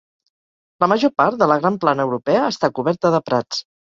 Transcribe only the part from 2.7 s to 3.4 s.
coberta de